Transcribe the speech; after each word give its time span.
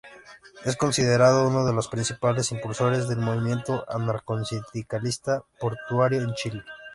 Es 0.65 0.77
considerado 0.77 1.47
uno 1.47 1.63
de 1.63 1.73
los 1.73 1.87
principales 1.87 2.51
impulsores 2.51 3.07
del 3.07 3.19
movimiento 3.19 3.85
anarcosindicalista 3.87 5.43
portuario 5.59 6.23
en 6.23 6.33
Chile. 6.33 6.63